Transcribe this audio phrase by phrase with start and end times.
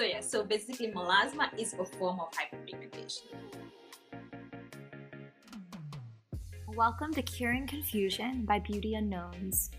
[0.00, 3.34] So yeah, so basically melasma is a form of hyperpigmentation.
[6.68, 9.70] Welcome to Curing Confusion by Beauty Unknowns.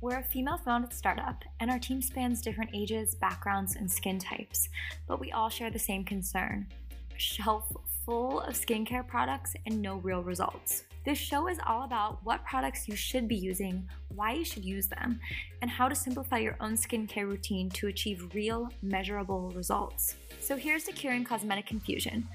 [0.00, 4.68] We're a female founded startup, and our team spans different ages, backgrounds, and skin types,
[5.06, 6.66] but we all share the same concern
[7.14, 7.72] a shelf
[8.04, 10.87] full of skincare products and no real results.
[11.08, 14.88] This show is all about what products you should be using, why you should use
[14.88, 15.20] them,
[15.62, 20.16] and how to simplify your own skincare routine to achieve real, measurable results.
[20.38, 22.28] So here's to curing cosmetic confusion,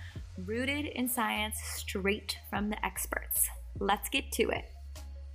[0.47, 3.47] rooted in science straight from the experts.
[3.77, 4.72] Let's get to it.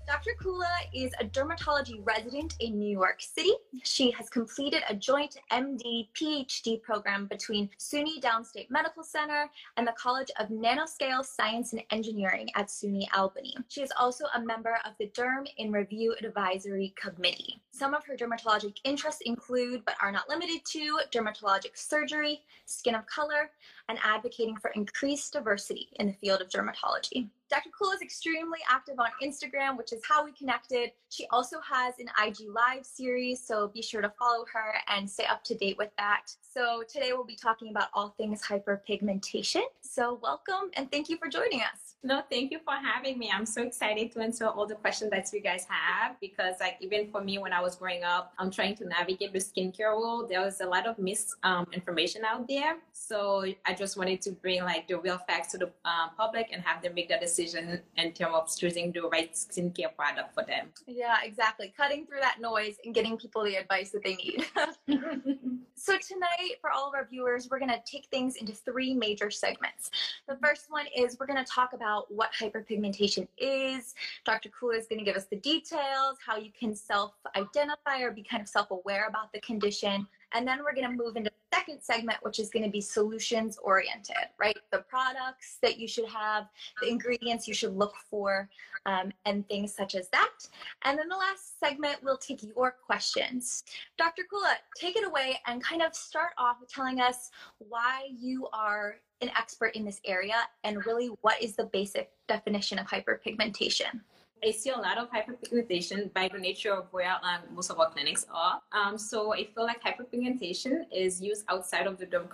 [0.08, 0.30] Dr.
[0.42, 3.52] Kula is a dermatology resident in New York City.
[3.82, 9.92] She has completed a joint MD PhD program between SUNY Downstate Medical Center and the
[9.98, 13.54] College of Nanoscale Science and Engineering at SUNY Albany.
[13.68, 17.60] She is also a member of the Derm in Review Advisory Committee.
[17.70, 23.04] Some of her dermatologic interests include, but are not limited to, dermatologic surgery, skin of
[23.04, 23.50] color,
[23.88, 27.28] and advocating for increased diversity in the field of dermatology.
[27.50, 27.70] Dr.
[27.76, 30.90] Cool is extremely active on Instagram, which is how we connected.
[31.08, 35.24] She also has an IG Live series, so be sure to follow her and stay
[35.24, 36.26] up to date with that.
[36.42, 39.62] So today we'll be talking about all things hyperpigmentation.
[39.80, 41.87] So welcome and thank you for joining us.
[42.04, 43.28] No, thank you for having me.
[43.34, 47.10] I'm so excited to answer all the questions that you guys have because, like, even
[47.10, 50.28] for me when I was growing up, I'm trying to navigate the skincare world.
[50.28, 54.62] There was a lot of misinformation um, out there, so I just wanted to bring
[54.62, 58.12] like the real facts to the uh, public and have them make that decision in
[58.12, 60.68] terms of choosing the right skincare product for them.
[60.86, 61.74] Yeah, exactly.
[61.76, 64.46] Cutting through that noise and getting people the advice that they need.
[65.74, 69.32] so tonight, for all of our viewers, we're going to take things into three major
[69.32, 69.90] segments.
[70.28, 73.94] The first one is we're going to talk about about what hyperpigmentation is.
[74.24, 74.50] Dr.
[74.50, 78.22] Kula is going to give us the details, how you can self identify or be
[78.22, 80.06] kind of self aware about the condition.
[80.32, 82.82] And then we're going to move into the second segment, which is going to be
[82.82, 84.58] solutions oriented, right?
[84.70, 86.48] The products that you should have,
[86.82, 88.50] the ingredients you should look for,
[88.84, 90.46] um, and things such as that.
[90.84, 93.64] And then the last segment, we'll take your questions.
[93.96, 94.24] Dr.
[94.30, 99.30] Kula, take it away and kind of start off telling us why you are an
[99.36, 104.00] expert in this area and really what is the basic definition of hyperpigmentation?
[104.44, 107.90] I see a lot of hyperpigmentation by the nature of where um, most of our
[107.90, 108.60] clinics are.
[108.72, 112.28] Um, so I feel like hyperpigmentation is used outside of the derm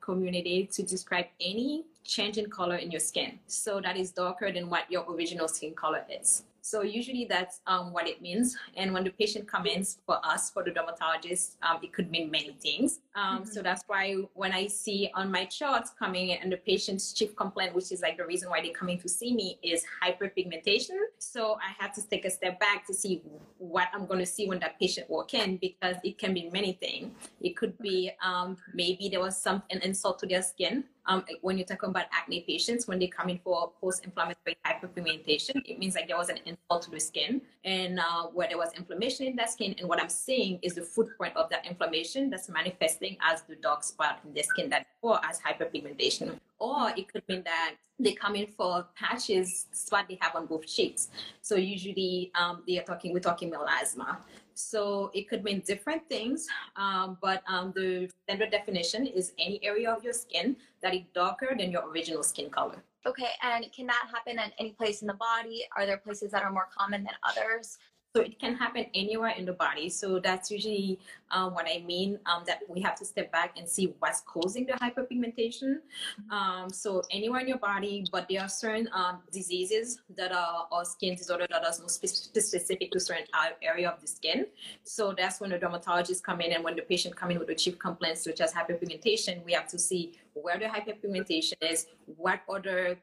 [0.00, 3.38] community to describe any change in color in your skin.
[3.46, 6.44] So that is darker than what your original skin color is.
[6.62, 8.56] So usually that's um, what it means.
[8.76, 12.30] And when the patient comes in for us, for the dermatologist, um, it could mean
[12.30, 13.00] many things.
[13.14, 13.50] Um, mm-hmm.
[13.50, 17.34] So that's why when I see on my charts coming in and the patient's chief
[17.36, 20.96] complaint, which is like the reason why they're coming to see me, is hyperpigmentation.
[21.18, 23.22] So I have to take a step back to see
[23.58, 26.72] what I'm going to see when that patient walk in because it can be many
[26.72, 27.12] things.
[27.40, 31.58] It could be um, maybe there was some an insult to their skin um, when
[31.58, 36.06] you're talking about acne patients, when they come in for post-inflammatory hyperpigmentation, it means like
[36.06, 39.50] there was an insult to the skin and uh, where there was inflammation in that
[39.50, 39.74] skin.
[39.78, 43.82] And what I'm seeing is the footprint of that inflammation that's manifesting as the dark
[43.82, 46.38] spot in the skin that or as hyperpigmentation.
[46.60, 50.66] Or it could mean that they come in for patches, what they have on both
[50.66, 51.08] cheeks.
[51.42, 54.18] So usually um, they are talking, we're talking melasma.
[54.54, 59.90] So it could mean different things, um, but um, the standard definition is any area
[59.90, 62.82] of your skin that is darker than your original skin color.
[63.06, 65.64] Okay, and can that happen at any place in the body?
[65.74, 67.78] Are there places that are more common than others?
[68.16, 69.88] So it can happen anywhere in the body.
[69.88, 70.98] So that's usually
[71.30, 74.66] um, what I mean um, that we have to step back and see what's causing
[74.66, 75.78] the hyperpigmentation.
[75.78, 76.32] Mm-hmm.
[76.32, 80.84] Um, so anywhere in your body, but there are certain um, diseases that are or
[80.84, 83.26] skin disorder that are more specific to certain
[83.62, 84.46] area of the skin.
[84.82, 87.54] So that's when the dermatologist come in and when the patient come in with the
[87.54, 92.98] chief complaints such as hyperpigmentation, we have to see where the hyperpigmentation is, what other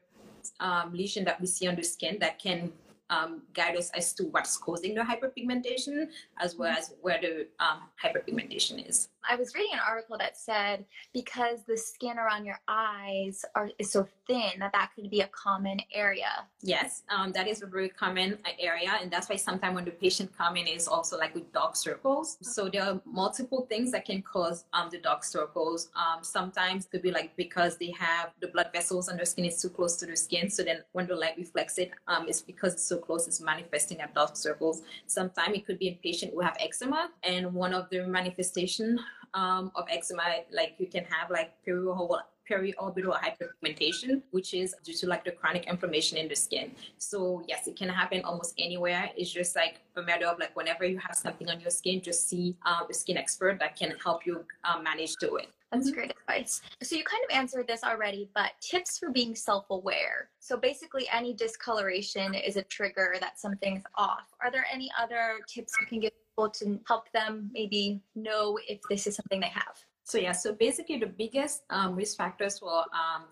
[0.60, 2.70] um, lesion that we see on the skin that can
[3.10, 6.08] um, guide us as to what's causing the hyperpigmentation
[6.38, 9.08] as well as where the um, hyperpigmentation is.
[9.30, 13.92] I was reading an article that said because the skin around your eyes are is
[13.92, 16.46] so thin that that could be a common area.
[16.62, 20.32] Yes, um, that is a very common area, and that's why sometimes when the patient
[20.36, 22.38] come in is also like with dark circles.
[22.40, 25.90] So there are multiple things that can cause um, the dark circles.
[25.94, 29.44] Um, sometimes it could be like because they have the blood vessels on their skin
[29.44, 32.40] is too close to the skin, so then when the light reflects it, um, it's
[32.40, 34.82] because it's so close, it's manifesting at dark circles.
[35.06, 38.98] Sometimes it could be a patient who have eczema, and one of the manifestation
[39.34, 40.22] um, of eczema,
[40.52, 45.66] like you can have like perioral periorbital hyperpigmentation, which is due to like the chronic
[45.66, 46.72] inflammation in the skin.
[46.96, 49.10] So yes, it can happen almost anywhere.
[49.16, 52.28] It's just like a matter of like whenever you have something on your skin, just
[52.28, 55.48] see um, a skin expert that can help you um, manage to it.
[55.70, 56.62] That's great advice.
[56.82, 60.30] So you kind of answered this already, but tips for being self-aware.
[60.40, 64.32] So basically any discoloration is a trigger that something's off.
[64.42, 66.12] Are there any other tips you can give
[66.46, 69.84] to help them maybe know if this is something they have?
[70.04, 73.24] So yeah, so basically the biggest um, risk factors for um,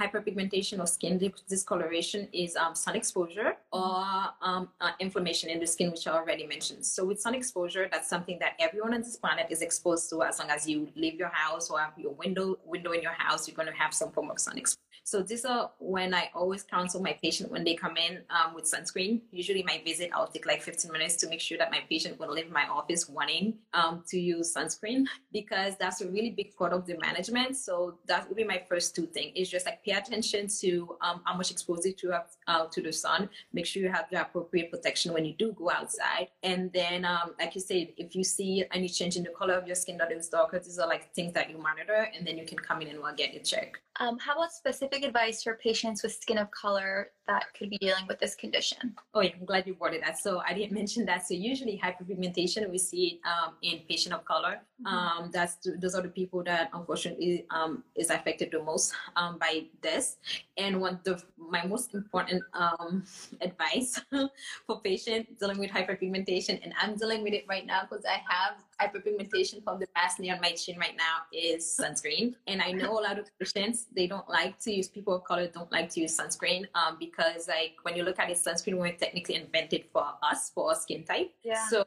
[0.00, 4.04] hyperpigmentation or skin discoloration is um, sun exposure or
[4.42, 6.84] um, uh, inflammation in the skin, which I already mentioned.
[6.84, 10.22] So with sun exposure, that's something that everyone on this planet is exposed to.
[10.22, 13.46] As long as you leave your house or have your window window in your house,
[13.46, 14.80] you're going to have some form of sun exposure.
[15.06, 18.64] So these are when I always counsel my patient when they come in um, with
[18.64, 19.20] sunscreen.
[19.30, 22.32] Usually my visit, I'll take like 15 minutes to make sure that my patient will
[22.32, 26.86] leave my office wanting um, to use sunscreen because that's a really big part of
[26.86, 27.58] the management.
[27.58, 29.32] So that would be my first two things.
[29.34, 32.92] It's just like pay attention to um, how much exposure you have uh, to the
[32.92, 33.28] sun.
[33.52, 36.28] Make sure you have the appropriate protection when you do go outside.
[36.42, 39.66] And then, um, like you said, if you see any change in the color of
[39.66, 42.46] your skin that is darker, these are like things that you monitor and then you
[42.46, 43.78] can come in and we'll get it checked.
[44.00, 48.06] Um, how about specific advice for patients with skin of color that could be dealing
[48.08, 48.94] with this condition?
[49.14, 50.16] Oh, yeah, I'm glad you brought it up.
[50.16, 51.26] So I didn't mention that.
[51.26, 54.60] So usually hyperpigmentation, we see it um, in patient of color.
[54.84, 54.96] Mm-hmm.
[54.96, 59.64] Um, that's those are the people that unfortunately um, is affected the most um, by
[59.80, 60.16] this.
[60.56, 63.04] And one of my most important um,
[63.40, 64.00] advice
[64.66, 68.62] for patients dealing with hyperpigmentation, and I'm dealing with it right now because I have
[68.80, 72.34] hyperpigmentation from the past near my chin right now is sunscreen.
[72.46, 75.46] And I know a lot of patients they don't like to use people of color
[75.46, 78.90] don't like to use sunscreen um, because like when you look at it, sunscreen were
[78.90, 81.32] technically invented for us for our skin type.
[81.42, 81.66] Yeah.
[81.68, 81.84] So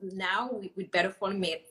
[0.00, 1.10] now with better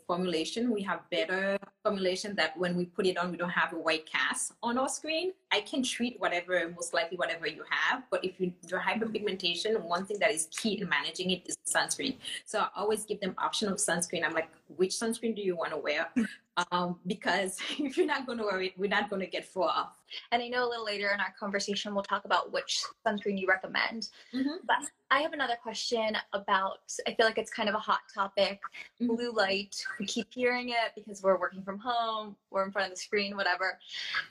[0.07, 3.77] formulation, we have better formulation that when we put it on, we don't have a
[3.77, 5.31] white cast on our screen.
[5.51, 8.04] I can treat whatever, most likely whatever you have.
[8.12, 12.18] But if you do hyperpigmentation, one thing that is key in managing it is sunscreen.
[12.45, 14.25] So I always give them option of sunscreen.
[14.25, 16.07] I'm like, like which sunscreen do you want to wear?
[16.71, 19.89] um, because if you're not going to wear it, we're not going to get far.
[20.31, 23.47] And I know a little later in our conversation, we'll talk about which sunscreen you
[23.47, 24.09] recommend.
[24.33, 24.65] Mm-hmm.
[24.65, 28.59] But I have another question about, I feel like it's kind of a hot topic
[29.01, 29.15] mm-hmm.
[29.15, 29.75] blue light.
[29.99, 33.35] We keep hearing it because we're working from home, we're in front of the screen,
[33.35, 33.77] whatever.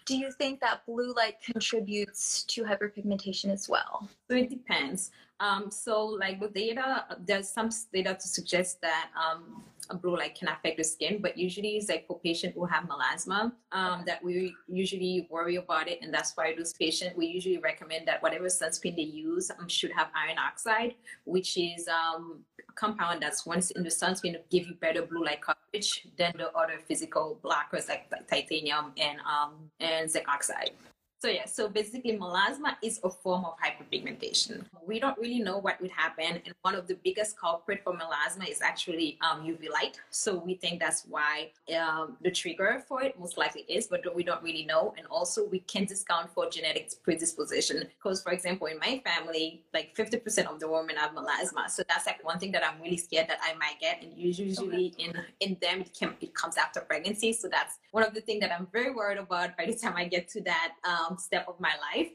[0.05, 4.09] Do you think that blue light contributes to hyperpigmentation as well?
[4.29, 5.11] So it depends.
[5.39, 10.26] Um, so, like the data, there's some data to suggest that um, a blue light
[10.35, 14.23] can affect the skin, but usually it's like for patients who have melasma um, that
[14.23, 18.47] we usually worry about it, and that's why those patients we usually recommend that whatever
[18.47, 20.95] sunscreen they use um, should have iron oxide,
[21.25, 25.25] which is um, a compound that's once in the sunscreen to give you better blue
[25.25, 30.71] light coverage than the other physical blockers like, like titanium and um, and zinc oxide.
[31.19, 34.67] So yeah, so basically melasma is a form of hyperpigmentation.
[34.87, 38.51] We don't really know what would happen, and one of the biggest culprit for melasma
[38.51, 39.99] is actually um, UV light.
[40.11, 44.25] So we think that's why um, the trigger for it most likely is, but we
[44.25, 44.95] don't really know.
[44.99, 49.97] And also we can discount for genetic predisposition because, for example, in my family, like
[49.97, 51.71] 50% of the women have melasma.
[51.71, 54.95] So that's like one thing that I'm really scared that I might get, and usually
[54.99, 57.33] in in them it, can, it comes after pregnancy.
[57.33, 60.05] So that's one of the things that I'm very worried about by the time I
[60.05, 60.75] get to that.
[60.85, 62.09] Um, um, step of my life.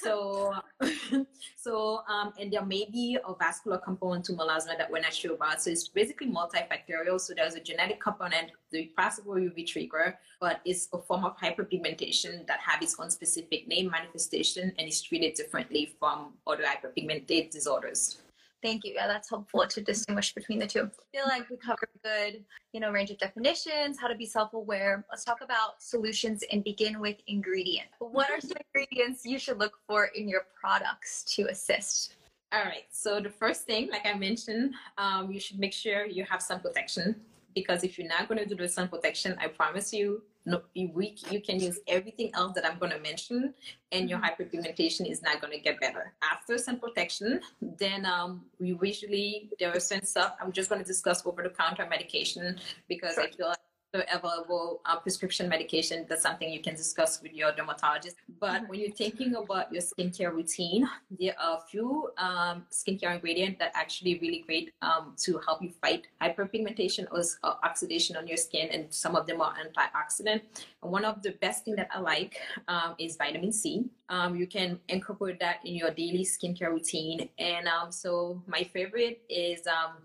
[0.00, 0.54] so,
[1.56, 5.34] so um, and there may be a vascular component to melasma that we're not sure
[5.34, 5.62] about.
[5.62, 7.20] So it's basically multifactorial.
[7.20, 12.46] So there's a genetic component, the possible UV trigger, but it's a form of hyperpigmentation
[12.46, 18.18] that have its own specific name, manifestation, and is treated differently from other hyperpigmented disorders.
[18.62, 18.94] Thank you.
[18.94, 20.82] Yeah, that's helpful to distinguish between the two.
[20.82, 25.04] I feel like we covered good, you know, range of definitions, how to be self-aware.
[25.10, 27.92] Let's talk about solutions and begin with ingredients.
[28.00, 32.14] What are some ingredients you should look for in your products to assist?
[32.52, 32.86] All right.
[32.90, 36.60] So the first thing, like I mentioned, um, you should make sure you have sun
[36.60, 37.14] protection
[37.60, 41.16] because if you're not going to do the sun protection, I promise you, no, we,
[41.30, 43.52] you can use everything else that I'm going to mention,
[43.92, 44.42] and your mm-hmm.
[44.42, 46.14] hyperpigmentation is not going to get better.
[46.22, 50.36] After sun protection, then um, we usually there are some stuff.
[50.40, 53.24] I'm just going to discuss over the counter medication because sure.
[53.24, 58.16] I feel like available uh, prescription medication, that's something you can discuss with your dermatologist.
[58.40, 63.58] But when you're thinking about your skincare routine, there are a few um, skincare ingredients
[63.60, 68.36] that actually really great um, to help you fight hyperpigmentation or uh, oxidation on your
[68.36, 70.42] skin, and some of them are antioxidant.
[70.82, 72.36] And one of the best thing that I like
[72.68, 73.86] um, is vitamin C.
[74.10, 77.28] Um, you can incorporate that in your daily skincare routine.
[77.38, 79.96] And um, so my favorite is um,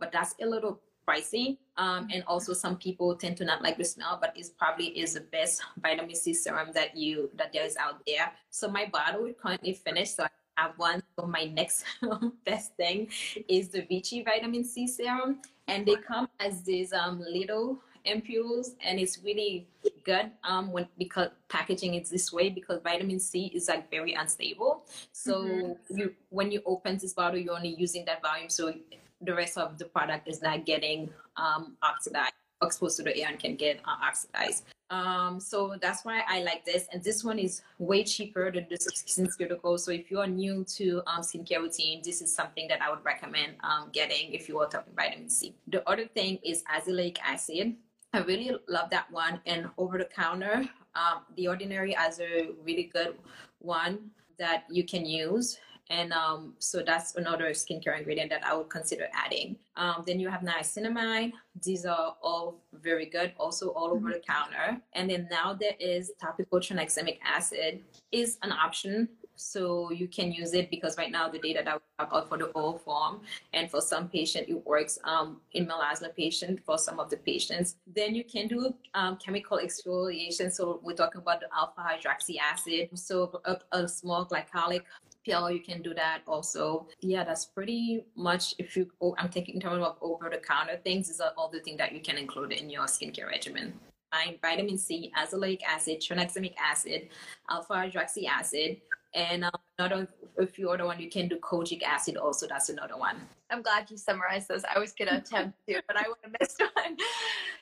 [0.00, 1.56] but that's a little pricey.
[1.76, 5.14] Um, and also some people tend to not like the smell, but it probably is
[5.14, 8.32] the best vitamin C serum that you that there is out there.
[8.50, 10.16] So my bottle is currently finished.
[10.16, 11.02] So I have one.
[11.18, 11.84] So my next
[12.44, 13.08] best thing
[13.48, 15.40] is the Vichy vitamin C serum.
[15.68, 19.66] And they come as these um, little ampules and it's really
[20.04, 24.84] good um when because packaging is this way because vitamin c is like very unstable
[25.12, 25.98] so mm-hmm.
[25.98, 28.72] you when you open this bottle you're only using that volume so
[29.20, 33.38] the rest of the product is not getting um, oxidized, exposed to the air and
[33.38, 34.64] can get uh, oxidized.
[34.90, 36.86] Um, so that's why I like this.
[36.92, 39.78] And this one is way cheaper than the skin SkinCeutical.
[39.78, 43.04] So if you are new to um, skincare routine, this is something that I would
[43.04, 45.54] recommend um, getting if you are talking vitamin C.
[45.66, 47.76] The other thing is azelaic acid.
[48.14, 49.40] I really love that one.
[49.44, 53.18] And over the counter, um, the Ordinary has a really good
[53.58, 55.58] one that you can use
[55.90, 59.56] and um, so that's another skincare ingredient that I would consider adding.
[59.76, 61.32] Um, then you have niacinamide.
[61.62, 64.80] These are all very good, also all over the counter.
[64.92, 67.80] And then now there is topical tranexamic acid
[68.12, 69.08] is an option.
[69.40, 72.36] So you can use it because right now the data that we have out for
[72.36, 73.20] the oral form
[73.52, 77.76] and for some patient it works um, in melasma patient for some of the patients.
[77.86, 80.52] Then you can do um, chemical exfoliation.
[80.52, 82.90] So we're talking about the alpha hydroxy acid.
[82.98, 84.82] So a, a small glycolic
[85.28, 86.86] pill, you can do that also.
[87.00, 90.78] Yeah, that's pretty much if you, oh, I'm thinking in terms of over the counter
[90.82, 93.74] things, is all the things that you can include in your skincare regimen.
[94.12, 97.08] Find vitamin C, azelaic acid, tranexamic acid,
[97.50, 98.80] alpha hydroxy acid,
[99.14, 100.08] and um, another
[100.38, 102.46] a few other one you can do kojic acid also.
[102.46, 103.16] That's another one.
[103.50, 104.62] I'm glad you summarized those.
[104.64, 106.96] I was gonna attempt to, but I would have missed one.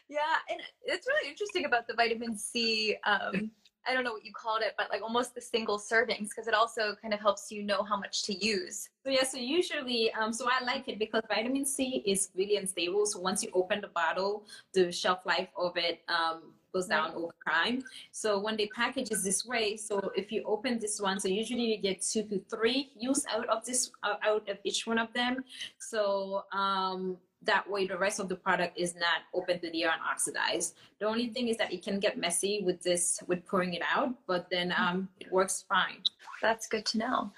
[0.09, 0.21] Yeah,
[0.51, 2.97] and it's really interesting about the vitamin C.
[3.05, 3.51] Um,
[3.89, 6.55] I don't know what you called it, but like almost the single servings because it
[6.55, 8.89] also kind of helps you know how much to use.
[9.05, 13.07] So yeah, so usually, um, so I like it because vitamin C is really unstable.
[13.07, 17.35] So once you open the bottle, the shelf life of it um, goes down over
[17.49, 17.83] time.
[18.11, 21.67] So when they package it this way, so if you open this one, so usually
[21.73, 25.45] you get two to three use out of this out of each one of them.
[25.79, 27.17] So um,
[27.47, 30.75] that way the rest of the product is not open to the air and oxidized.
[31.01, 34.15] The only thing is that it can get messy with this, with pouring it out,
[34.27, 36.03] but then um, it works fine.
[36.43, 37.33] That's good to know.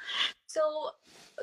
[0.47, 0.91] So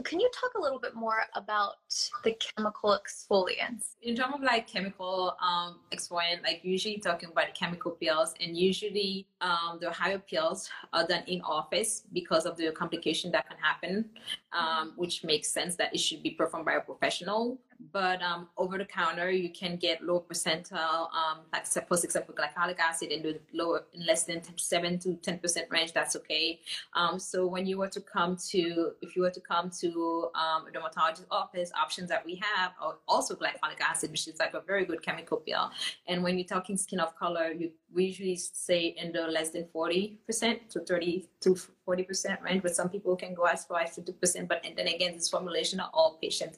[0.03, 1.75] can you talk a little bit more about
[2.23, 3.93] the chemical exfoliants?
[4.01, 9.27] In terms of like chemical um, exfoliant, like usually talking about chemical peels, and usually
[9.41, 14.09] um, the higher peels are done in office because of the complication that can happen,
[14.51, 17.57] um, which makes sense that it should be performed by a professional
[17.91, 23.11] but um, over the counter you can get low percentile um, like for glycolic acid
[23.11, 26.59] in the lower in less than 10, 7 to 10 percent range that's okay.
[26.93, 30.67] Um, so when you were to come to if you were to come to um,
[30.67, 34.61] a dermatologist office options that we have are also glycolic acid which is like a
[34.61, 35.71] very good chemical peel
[36.07, 39.67] and when you're talking skin of color you we usually say in the less than
[39.71, 41.55] 40 percent to 30 to
[41.85, 44.75] 40 percent range but some people can go as far as 50 percent but and
[44.75, 46.57] then again this formulation are all patient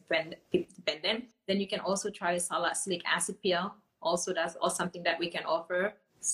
[0.51, 3.73] dependent then you can also try salicylic acid peel.
[4.01, 5.93] Also, that's all something that we can offer.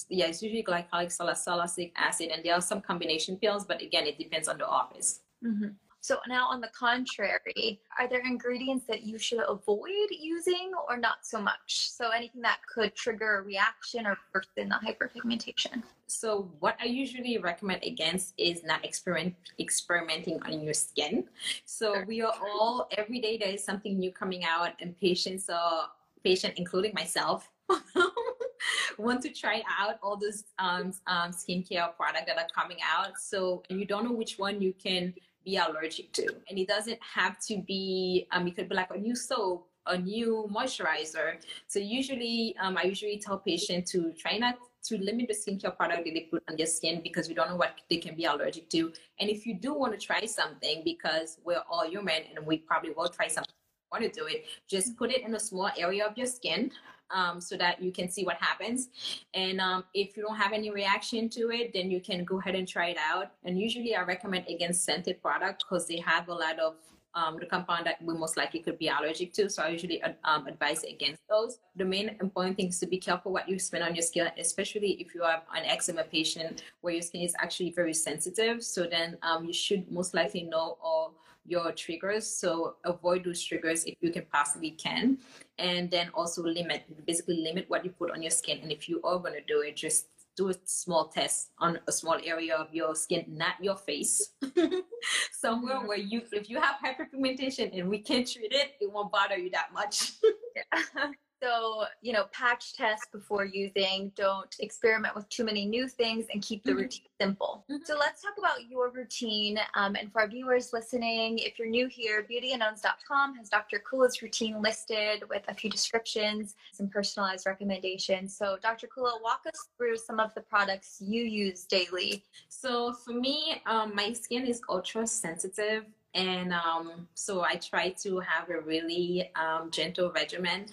[0.09, 4.17] Yeah, it's usually glycolic salicylic acid, and there are some combination pills, but again, it
[4.17, 5.21] depends on the office.
[5.45, 5.69] Mm-hmm.
[6.03, 11.19] So now, on the contrary, are there ingredients that you should avoid using, or not
[11.21, 11.89] so much?
[11.91, 15.81] So anything that could trigger a reaction or worsen the hyperpigmentation.
[16.07, 21.23] So what I usually recommend against is not experiment experimenting on your skin.
[21.63, 22.05] So sure.
[22.05, 25.87] we are all every day there is something new coming out, and patients are
[26.21, 27.49] patient, including myself.
[28.97, 33.17] want to try out all those um, um, skincare products that are coming out.
[33.17, 35.13] So you don't know which one you can
[35.43, 36.27] be allergic to.
[36.49, 39.97] And it doesn't have to be, um, it could be like a new soap, a
[39.97, 41.35] new moisturizer.
[41.67, 46.03] So usually, um, I usually tell patients to try not to limit the skincare product
[46.05, 48.69] that they put on their skin because we don't know what they can be allergic
[48.69, 48.91] to.
[49.19, 52.91] And if you do want to try something, because we're all human and we probably
[52.91, 53.53] will try something,
[53.91, 56.71] want to do it, just put it in a small area of your skin
[57.13, 58.89] um, so that you can see what happens.
[59.33, 62.55] And um, if you don't have any reaction to it, then you can go ahead
[62.55, 63.31] and try it out.
[63.45, 66.75] And usually I recommend against scented products because they have a lot of
[67.15, 69.49] um, the compound that we most likely could be allergic to.
[69.49, 71.59] So I usually um, advise against those.
[71.75, 74.93] The main important thing is to be careful what you spend on your skin, especially
[74.93, 78.63] if you are an eczema patient where your skin is actually very sensitive.
[78.63, 81.13] So then um, you should most likely know all
[81.45, 82.27] your triggers.
[82.27, 85.17] So avoid those triggers if you can possibly can.
[85.57, 88.59] And then also limit, basically limit what you put on your skin.
[88.61, 91.91] And if you are going to do it, just do a small test on a
[91.91, 94.31] small area of your skin, not your face.
[95.31, 95.87] Somewhere mm-hmm.
[95.87, 99.49] where you, if you have hyperpigmentation and we can't treat it, it won't bother you
[99.51, 100.13] that much.
[100.55, 101.11] yeah.
[101.43, 106.41] So, you know, patch test before using, don't experiment with too many new things, and
[106.41, 106.79] keep the mm-hmm.
[106.79, 107.65] routine simple.
[107.69, 107.83] Mm-hmm.
[107.83, 109.59] So, let's talk about your routine.
[109.75, 113.83] Um, and for our viewers listening, if you're new here, beautyandunknowns.com has Dr.
[113.91, 118.37] Kula's routine listed with a few descriptions, some personalized recommendations.
[118.37, 118.87] So, Dr.
[118.87, 122.23] Kula, walk us through some of the products you use daily.
[122.47, 128.19] So, for me, um, my skin is ultra sensitive and um, so I try to
[128.19, 130.67] have a really um, gentle regimen.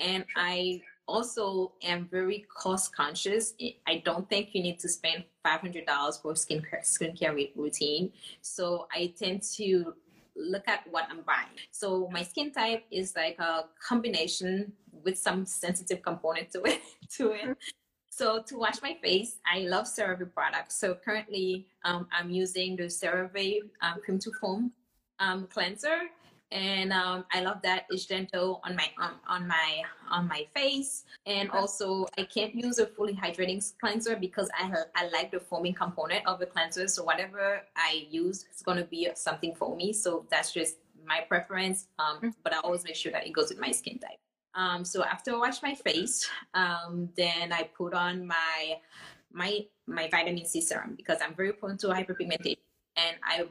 [0.00, 3.54] And I also am very cost conscious.
[3.86, 8.12] I don't think you need to spend $500 for skincare, skincare routine.
[8.40, 9.94] So I tend to
[10.34, 11.56] look at what I'm buying.
[11.70, 14.72] So my skin type is like a combination
[15.04, 16.80] with some sensitive component to it.
[17.18, 17.56] To it.
[18.10, 20.76] So to wash my face, I love CeraVe products.
[20.76, 24.72] So currently, um, I'm using the CeraVe um, cream to foam
[25.18, 26.10] um, cleanser,
[26.52, 31.04] and um, I love that it's gentle on my um, on my on my face.
[31.26, 35.74] And also, I can't use a fully hydrating cleanser because I I like the foaming
[35.74, 36.86] component of the cleanser.
[36.86, 39.92] So whatever I use, it's gonna be something foamy.
[39.92, 41.88] So that's just my preference.
[41.98, 42.28] Um, mm-hmm.
[42.44, 44.18] but I always make sure that it goes with my skin type.
[44.54, 48.78] Um, so after I wash my face, um, then I put on my
[49.32, 52.58] my my vitamin C serum because I'm very prone to hyperpigmentation
[52.96, 53.44] and I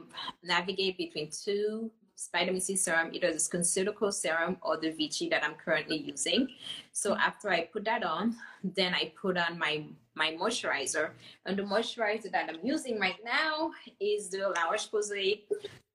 [0.43, 1.91] navigate between two
[2.31, 6.47] vitamin C serum, either the SkinCeuticals serum or the Vichy that I'm currently using.
[6.93, 9.85] So after I put that on, then I put on my
[10.15, 11.09] my moisturizer.
[11.45, 15.41] And the moisturizer that I'm using right now is the La Roche-Posay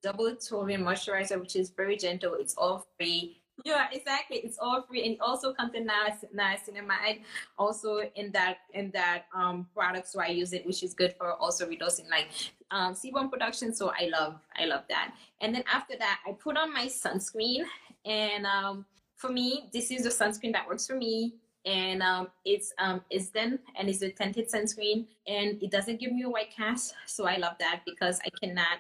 [0.03, 2.35] Double Toleriane Moisturizer, which is very gentle.
[2.35, 4.39] It's all free yeah, exactly.
[4.39, 7.23] It's all free and also contain niacinamide
[7.59, 10.09] also in that in that um product.
[10.09, 12.29] So I use it, which is good for also reducing like
[12.71, 13.75] um sebum production.
[13.75, 15.15] So I love I love that.
[15.41, 17.65] And then after that, I put on my sunscreen,
[18.05, 18.87] and um
[19.17, 21.35] for me, this is the sunscreen that works for me
[21.67, 26.13] and um, it's um, it's then and it's a tinted sunscreen and it doesn't give
[26.13, 28.79] me a white cast so i love that because i cannot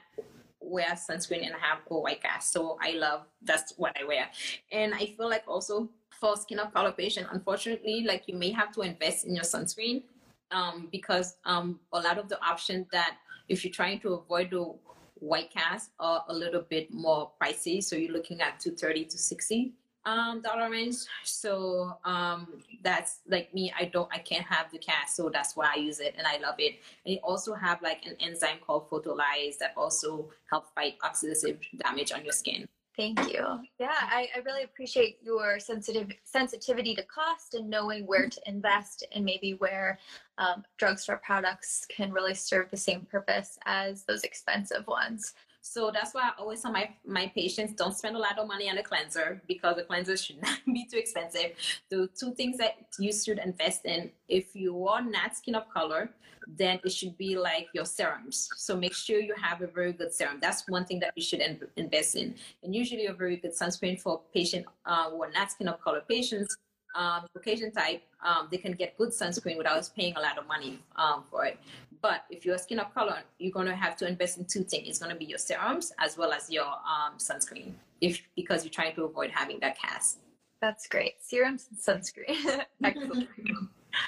[0.70, 2.52] wear sunscreen and have a white cast.
[2.52, 4.28] So I love that's what I wear.
[4.72, 8.72] And I feel like also for skin of color patient, unfortunately, like you may have
[8.74, 10.04] to invest in your sunscreen
[10.50, 13.16] um, because um, a lot of the options that
[13.48, 14.72] if you're trying to avoid the
[15.20, 17.82] white cast are a little bit more pricey.
[17.82, 19.72] So you're looking at 230 to 60
[20.06, 22.46] um dollar range so um
[22.82, 26.00] that's like me i don't i can't have the cast so that's why i use
[26.00, 26.76] it and i love it.
[27.04, 32.12] And it also have like an enzyme called photolyase that also help fight oxidative damage
[32.12, 32.66] on your skin.
[32.96, 33.44] Thank you.
[33.78, 39.06] Yeah I, I really appreciate your sensitive sensitivity to cost and knowing where to invest
[39.14, 39.98] and maybe where
[40.38, 46.14] um, drugstore products can really serve the same purpose as those expensive ones so that's
[46.14, 48.82] why I always tell my, my patients don't spend a lot of money on a
[48.82, 51.52] cleanser because the cleanser should not be too expensive.
[51.90, 56.10] The two things that you should invest in if you are not skin of color,
[56.48, 58.48] then it should be like your serums.
[58.56, 60.38] So make sure you have a very good serum.
[60.40, 62.34] That's one thing that you should in- invest in.
[62.62, 66.02] And usually a very good sunscreen for patient uh, who are not skin of color
[66.08, 66.56] patients
[66.94, 67.26] um,
[67.74, 71.44] type, um, they can get good sunscreen without paying a lot of money um, for
[71.44, 71.58] it.
[72.02, 74.88] But if you're a skin of color, you're to have to invest in two things.
[74.88, 78.94] It's to be your serums as well as your um, sunscreen, if because you're trying
[78.94, 80.18] to avoid having that cast.
[80.60, 81.14] That's great.
[81.20, 82.64] Serums and sunscreen.
[82.84, 83.28] Excellent.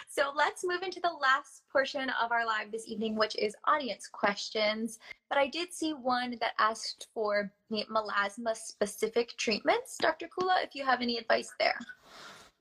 [0.08, 4.06] So let's move into the last portion of our live this evening, which is audience
[4.06, 4.98] questions.
[5.28, 9.96] But I did see one that asked for melasma specific treatments.
[9.98, 10.28] Dr.
[10.28, 11.78] Kula, if you have any advice there.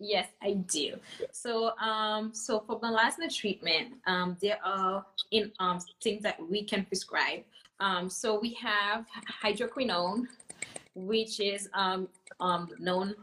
[0.04, 0.96] Yes, I do.
[1.32, 6.86] So, um, so for melasma treatment, um, there are in um things that we can
[6.86, 7.44] prescribe.
[7.80, 9.06] Um, so we have
[9.44, 10.26] hydroquinone,
[10.96, 12.10] which is um,
[12.40, 13.14] um known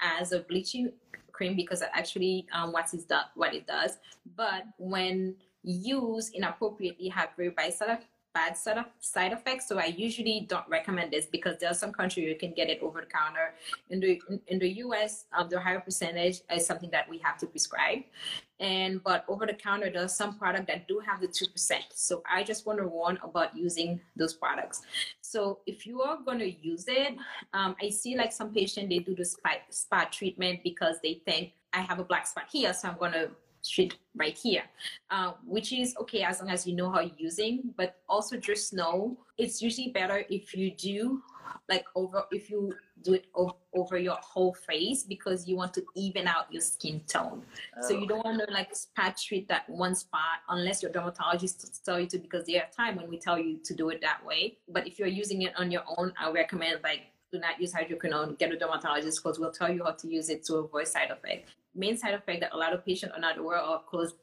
[0.00, 0.92] as a bleaching
[1.32, 3.96] cream because actually um, what is that what it does.
[4.36, 8.04] But when used inappropriately, have very bad side
[8.36, 9.66] bad side, of, side effects.
[9.68, 12.80] So I usually don't recommend this because there are some countries you can get it
[12.82, 13.54] over the counter.
[13.88, 17.38] In the in, in the US, um, the higher percentage is something that we have
[17.38, 18.00] to prescribe.
[18.60, 21.86] And but over the counter, there's some product that do have the two percent.
[21.94, 24.82] So I just want to warn about using those products.
[25.22, 27.12] So if you are going to use it,
[27.54, 31.52] um, I see like some patient they do the spot, spot treatment because they think
[31.72, 33.30] I have a black spot here, so I'm going to
[33.66, 34.62] street right here,
[35.10, 38.72] uh, which is okay as long as you know how you're using, but also just
[38.72, 41.22] know it's usually better if you do
[41.68, 45.84] like over if you do it over, over your whole face because you want to
[45.94, 47.42] even out your skin tone.
[47.76, 47.88] Oh.
[47.88, 52.00] So you don't want to like spot treat that one spot unless your dermatologist tell
[52.00, 54.58] you to because there are time when we tell you to do it that way.
[54.68, 57.02] But if you're using it on your own, I recommend like
[57.32, 60.44] do not use hydroquinone, get a dermatologist because we'll tell you how to use it
[60.44, 61.52] to avoid side effects.
[61.76, 64.14] Main side effect that a lot of patients are not aware of because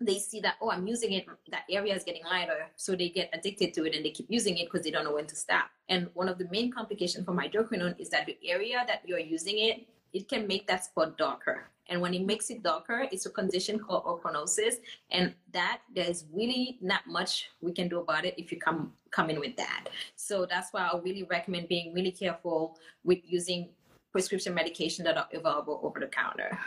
[0.00, 3.28] they see that oh i'm using it that area is getting lighter so they get
[3.32, 5.66] addicted to it and they keep using it because they don't know when to stop.
[5.88, 9.58] And one of the main complications from hydroquinone is that the area that you're using
[9.58, 11.68] it it can make that spot darker.
[11.90, 14.74] And when it makes it darker it's a condition called ochronosis
[15.10, 19.30] and that there's really not much we can do about it if you come come
[19.30, 19.88] in with that.
[20.14, 23.70] So that's why i really recommend being really careful with using
[24.18, 26.58] prescription medication that are available over the counter.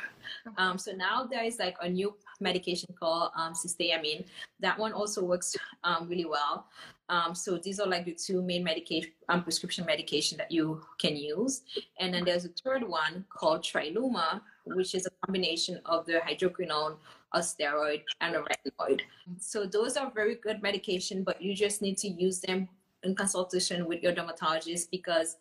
[0.58, 4.24] Um, so now there is like a new medication called um, cysteamine.
[4.62, 6.68] That one also works um, really well.
[7.10, 11.18] Um, so these are like the two main medication, um, prescription medication that you can
[11.18, 11.64] use.
[12.00, 16.96] And then there's a third one called Triluma, which is a combination of the hydroquinone,
[17.34, 19.02] a steroid, and a retinoid.
[19.40, 22.70] So those are very good medication, but you just need to use them
[23.04, 25.36] in consultation with your dermatologist because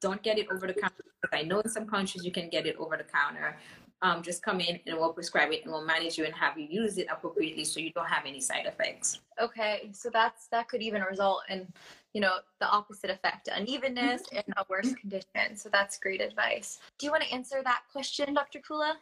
[0.00, 1.04] don't get it over the counter.
[1.32, 3.58] I know in some countries you can get it over the counter.
[4.02, 6.66] Um, just come in and we'll prescribe it and we'll manage you and have you
[6.70, 9.20] use it appropriately so you don't have any side effects.
[9.38, 11.66] Okay, so that's that could even result in,
[12.14, 15.54] you know, the opposite effect, unevenness and a worse condition.
[15.54, 16.78] So that's great advice.
[16.96, 18.60] Do you want to answer that question, Dr.
[18.60, 18.94] Kula?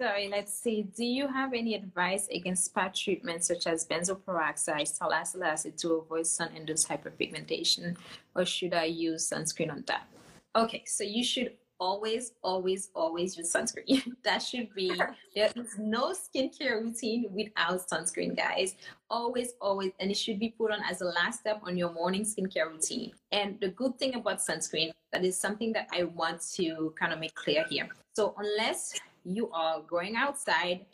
[0.00, 0.82] Sorry, let's see.
[0.96, 5.96] Do you have any advice against spot treatments such as benzoyl peroxide, salicylic acid to
[5.96, 7.98] avoid sun-induced hyperpigmentation,
[8.34, 10.08] or should I use sunscreen on top?
[10.56, 14.02] Okay, so you should always, always, always use sunscreen.
[14.24, 14.92] that should be,
[15.34, 18.74] there is no skincare routine without sunscreen, guys.
[19.10, 22.24] Always, always, and it should be put on as a last step on your morning
[22.24, 23.12] skincare routine.
[23.32, 27.20] And the good thing about sunscreen, that is something that I want to kind of
[27.20, 27.88] make clear here.
[28.14, 30.84] So, unless you are going outside,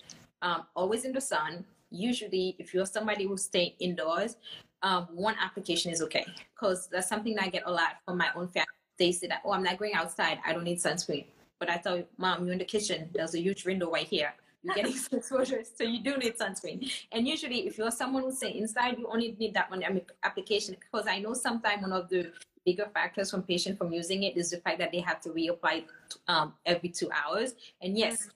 [0.43, 4.37] um, always in the sun, usually if you're somebody who stay indoors,
[4.83, 8.29] um, one application is okay because that's something that I get a lot from my
[8.37, 8.67] own family
[8.99, 10.39] they say that, oh, I'm not going outside.
[10.47, 11.27] I don't need sunscreen.
[11.59, 13.09] But I thought, mom, you're in the kitchen.
[13.13, 14.35] There's a huge window right here.
[14.63, 16.91] You're getting some exposure, so you do need sunscreen.
[17.13, 19.83] And usually, if you're someone who's say inside, you only need that one
[20.23, 20.77] application.
[20.81, 22.33] Because I know sometimes one of the
[22.65, 25.85] bigger factors from patient from using it is the fact that they have to reapply
[26.29, 27.55] um, every two hours.
[27.83, 28.31] And yes,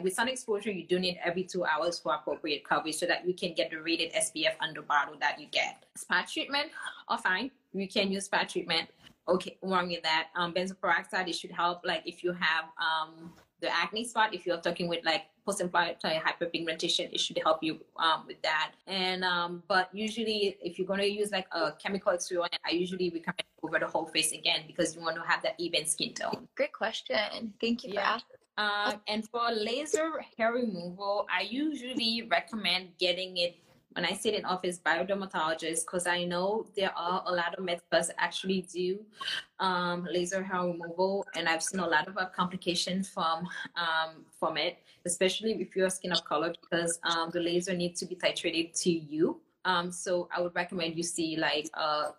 [0.00, 3.34] with sun exposure, you do need every two hours for appropriate coverage so that you
[3.34, 5.84] can get the rated SPF under bottle that you get.
[5.96, 6.70] Spa treatment
[7.08, 7.50] are fine.
[7.72, 8.88] You can use spa treatment
[9.28, 13.32] okay wrong with that um benzoyl peroxide it should help like if you have um
[13.60, 18.24] the acne spot if you're talking with like post-inflammatory hyperpigmentation it should help you um,
[18.26, 18.72] with that.
[18.86, 23.08] And um, but usually if you're going to use like a chemical exfoliant i usually
[23.10, 26.48] recommend over the whole face again because you want to have that even skin tone.
[26.56, 27.54] Great question.
[27.60, 28.14] Thank you for yeah.
[28.16, 28.36] asking.
[28.58, 33.54] Uh, and for laser hair removal i usually recommend getting it
[33.96, 37.80] when I sit in office biodermatologist, because I know there are a lot of med
[37.80, 39.00] spas actually do
[39.58, 44.58] um, laser hair removal, and I've seen a lot of uh, complications from um, from
[44.58, 48.78] it, especially if you're skin of color, because um, the laser needs to be titrated
[48.82, 49.40] to you.
[49.64, 52.12] Um, so I would recommend you see like a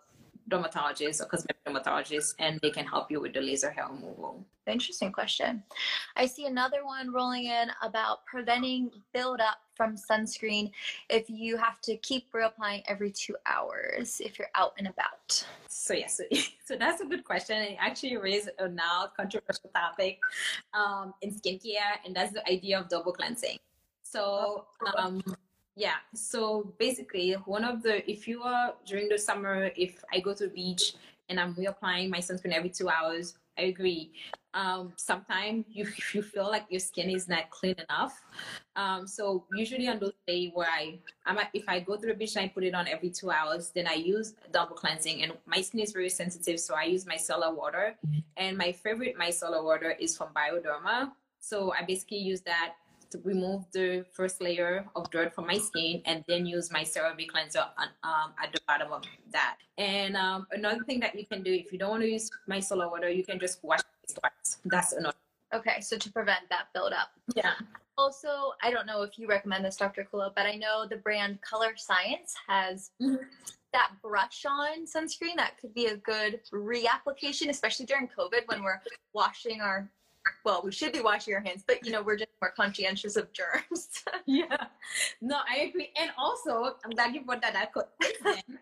[0.48, 4.44] dermatologist or cosmetic dermatologist, and they can help you with the laser hair removal.
[4.66, 5.62] Interesting question.
[6.16, 10.70] I see another one rolling in about preventing buildup from sunscreen
[11.08, 15.46] if you have to keep reapplying every two hours if you're out and about.
[15.68, 17.56] So yes, yeah, so, so, that's a good question.
[17.56, 20.18] It actually raised a now controversial topic
[20.74, 23.58] um, in skincare, and that's the idea of double cleansing.
[24.02, 25.22] So um,
[25.78, 30.34] yeah, so basically, one of the if you are during the summer, if I go
[30.34, 30.94] to the beach
[31.28, 34.10] and I'm reapplying my sunscreen every two hours, I agree.
[34.54, 38.20] Um, sometimes you you feel like your skin is not clean enough.
[38.74, 42.34] Um, so usually on those days where I I'm if I go to the beach
[42.34, 45.22] and I put it on every two hours, then I use double cleansing.
[45.22, 47.94] And my skin is very sensitive, so I use micellar water.
[48.36, 51.12] And my favorite micellar water is from Bioderma.
[51.38, 52.74] So I basically use that
[53.24, 57.64] remove the first layer of dirt from my skin and then use my CeraVe cleanser
[57.78, 59.56] on, um, at the bottom of that.
[59.76, 62.90] And um, another thing that you can do if you don't want to use micellar
[62.90, 63.80] water, you can just wash
[64.12, 64.58] twice.
[64.64, 65.16] That's another.
[65.54, 67.08] Okay, so to prevent that buildup.
[67.34, 67.54] Yeah.
[67.96, 70.06] Also, I don't know if you recommend this, Dr.
[70.12, 73.16] Kula, but I know the brand Colorescience has mm-hmm.
[73.72, 78.80] that brush on sunscreen that could be a good reapplication, especially during COVID when we're
[79.14, 79.90] washing our
[80.44, 83.32] well, we should be washing our hands, but you know, we're just more conscientious of
[83.32, 84.02] germs.
[84.26, 84.66] yeah,
[85.20, 85.90] no, I agree.
[86.00, 87.92] And also, I'm glad you brought that up.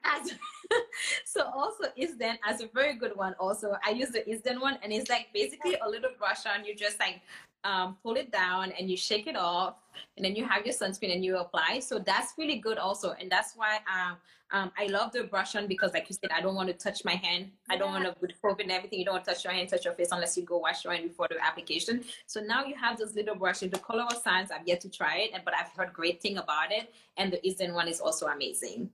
[0.05, 0.35] as
[1.25, 3.35] so also ISDIN as a very good one.
[3.39, 6.65] Also, I use the ISDIN one, and it's like basically a little brush on.
[6.65, 7.21] You just like
[7.65, 9.75] um, pull it down and you shake it off,
[10.17, 11.81] and then you have your sunscreen and you apply.
[11.81, 14.17] So that's really good also, and that's why um,
[14.57, 17.05] um, I love the brush on because, like you said, I don't want to touch
[17.05, 17.51] my hand.
[17.69, 18.99] I don't want to with COVID and everything.
[18.99, 20.95] You don't want to touch your hand, touch your face unless you go wash your
[20.95, 22.05] hand before the application.
[22.27, 23.61] So now you have this little brush.
[23.61, 24.51] The color of science.
[24.51, 26.95] I've yet to try it, but I've heard great thing about it.
[27.19, 28.91] And the ISDIN one is also amazing.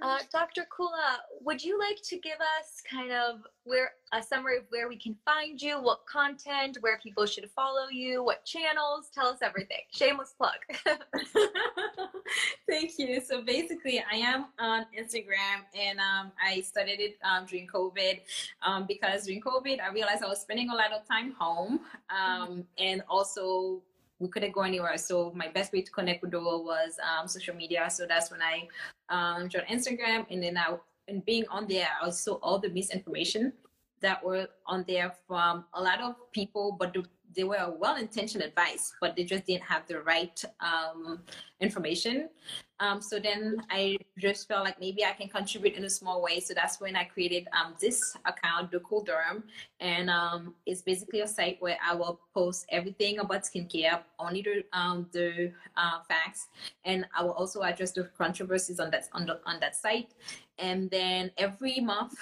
[0.00, 0.62] Uh, Dr.
[0.70, 4.96] Kula, would you like to give us kind of where a summary of where we
[4.96, 9.10] can find you, what content, where people should follow you, what channels?
[9.12, 9.80] Tell us everything.
[9.90, 10.54] Shameless plug.
[12.68, 13.20] Thank you.
[13.20, 18.20] So basically, I am on Instagram, and um, I started it um, during COVID
[18.62, 22.60] um, because during COVID, I realized I was spending a lot of time home, mm-hmm.
[22.78, 23.82] and also
[24.18, 24.96] we couldn't go anywhere.
[24.98, 27.88] So my best way to connect with the was um, social media.
[27.90, 28.68] So that's when I
[29.08, 30.76] um, joined Instagram, and then I
[31.08, 33.52] and being on there, I saw all the misinformation
[34.00, 37.04] that were on there from a lot of people, but the
[37.36, 41.20] they were well-intentioned advice, but they just didn't have the right um,
[41.60, 42.28] information.
[42.80, 46.40] Um, so then I just felt like maybe I can contribute in a small way.
[46.40, 49.42] So that's when I created um, this account, the Cool Derm,
[49.80, 54.64] and um, it's basically a site where I will post everything about skincare, only the
[54.78, 56.48] um, the uh, facts,
[56.84, 60.14] and I will also address the controversies on that on, the, on that site.
[60.58, 62.14] And then every month,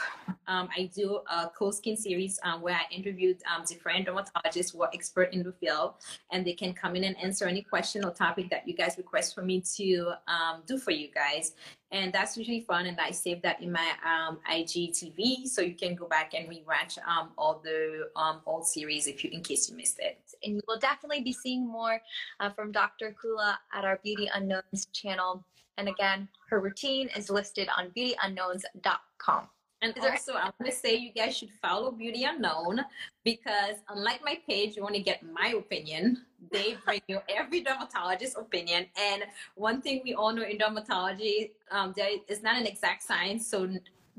[0.47, 4.83] um, I do a cool skin series um, where I interviewed um, different dermatologists who
[4.83, 5.95] are expert in the field,
[6.31, 9.35] and they can come in and answer any question or topic that you guys request
[9.35, 11.55] for me to um, do for you guys.
[11.91, 15.95] And that's usually fun, and I save that in my um, IGTV, so you can
[15.95, 18.11] go back and rewatch um, all the
[18.45, 20.19] old series if you, in case you missed it.
[20.45, 22.01] And you will definitely be seeing more
[22.41, 23.15] uh, from Dr.
[23.23, 25.45] Kula at our Beauty Unknowns channel.
[25.79, 29.49] And again, her routine is listed on beautyunknowns.com.
[29.83, 32.81] And also, I want to say you guys should follow Beauty Unknown
[33.25, 36.25] because, unlike my page, you only get my opinion.
[36.51, 38.87] They bring you every dermatologist's opinion.
[38.99, 43.47] And one thing we all know in dermatology, um, there is not an exact science,
[43.47, 43.69] so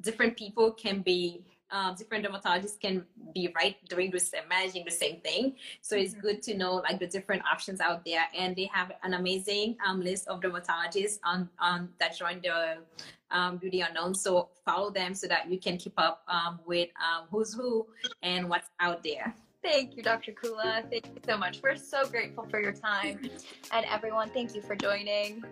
[0.01, 4.91] different people can be um, different dermatologists can be right doing the same, managing the
[4.91, 5.55] same thing.
[5.81, 6.21] So it's mm-hmm.
[6.21, 10.01] good to know like the different options out there, and they have an amazing um,
[10.01, 12.77] list of dermatologists on on that join the
[13.31, 14.15] um, Beauty Unknown.
[14.15, 17.85] So follow them so that you can keep up um, with um, who's who
[18.21, 19.35] and what's out there.
[19.63, 20.31] Thank you, Dr.
[20.31, 20.89] Kula.
[20.89, 21.61] Thank you so much.
[21.61, 23.19] We're so grateful for your time.
[23.73, 25.43] And everyone, thank you for joining.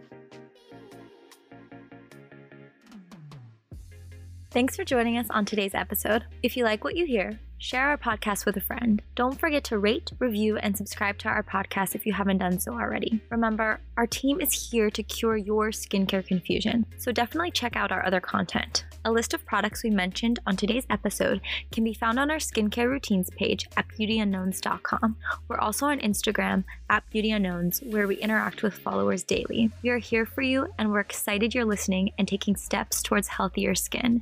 [4.56, 6.24] Thanks for joining us on today's episode.
[6.42, 9.02] If you like what you hear, share our podcast with a friend.
[9.14, 12.72] Don't forget to rate, review, and subscribe to our podcast if you haven't done so
[12.72, 13.20] already.
[13.30, 18.06] Remember, our team is here to cure your skincare confusion, so definitely check out our
[18.06, 18.86] other content.
[19.04, 21.42] A list of products we mentioned on today's episode
[21.74, 25.18] can be found on our skincare routines page at beautyunknowns.com.
[25.50, 29.72] We're also on Instagram at beautyunknowns, where we interact with followers daily.
[29.84, 33.76] We are here for you, and we're excited you're listening and taking steps towards healthier
[33.76, 34.22] skin.